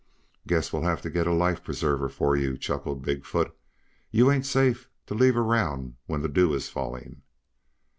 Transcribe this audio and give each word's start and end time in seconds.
"Guess 0.47 0.73
we'll 0.73 0.81
have 0.81 1.03
to 1.03 1.11
get 1.11 1.27
a 1.27 1.31
life 1.31 1.63
preserver 1.63 2.09
for 2.09 2.35
you," 2.35 2.57
chuckled 2.57 3.03
Big 3.03 3.23
foot. 3.23 3.55
"You 4.09 4.31
ain't 4.31 4.47
safe 4.47 4.89
to 5.05 5.13
leave 5.13 5.37
around 5.37 5.93
when 6.07 6.23
the 6.23 6.27
dew 6.27 6.55
is 6.55 6.69
falling." 6.69 7.21